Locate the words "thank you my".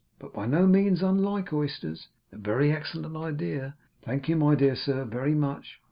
4.01-4.55